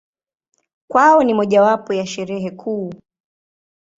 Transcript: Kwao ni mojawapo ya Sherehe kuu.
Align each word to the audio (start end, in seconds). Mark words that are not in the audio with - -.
Kwao 0.87 1.23
ni 1.23 1.33
mojawapo 1.33 1.93
ya 1.93 2.05
Sherehe 2.07 2.51
kuu. 2.51 2.93